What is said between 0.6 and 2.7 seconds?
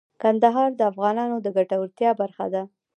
د افغانانو د ګټورتیا برخه ده.